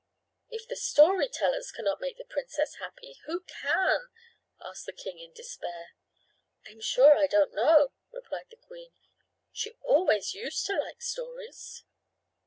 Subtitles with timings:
[0.49, 4.07] "If the storytellers cannot make the princess happy, who can?"
[4.59, 5.91] asked the king in despair.
[6.65, 8.93] "I'm sure I don't know," replied the queen.
[9.51, 11.83] "She always used to like stories."